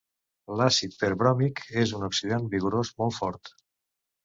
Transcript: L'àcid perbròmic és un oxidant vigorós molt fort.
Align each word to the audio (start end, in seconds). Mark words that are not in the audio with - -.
L'àcid 0.61 0.95
perbròmic 1.03 1.61
és 1.83 1.95
un 1.99 2.07
oxidant 2.09 2.51
vigorós 2.57 2.93
molt 3.03 3.19
fort. 3.21 3.55